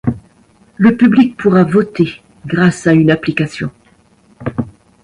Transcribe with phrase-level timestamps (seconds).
[0.77, 3.69] Le public pourra voter grâce à une application.